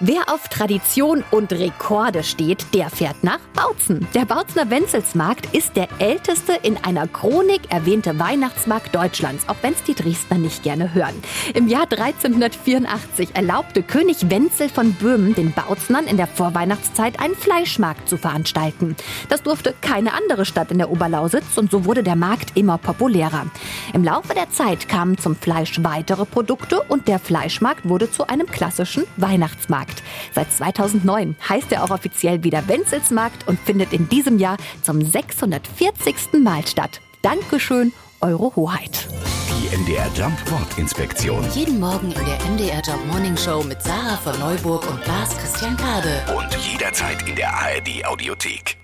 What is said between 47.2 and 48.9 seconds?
in der ARD Audiothek.